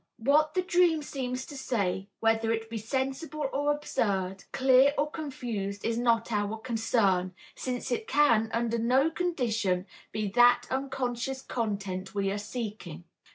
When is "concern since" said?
6.57-7.91